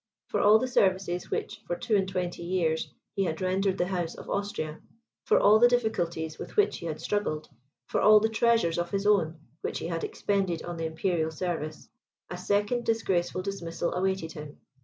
[0.29, 4.15] For all the services which, for two and twenty years, he had rendered the House
[4.15, 4.81] of Austria;
[5.25, 7.47] for all the difficulties with which he had struggled;
[7.85, 11.87] for all the treasures of his own, which he had expended in the imperial service,
[12.31, 14.57] a second disgraceful dismissal awaited him.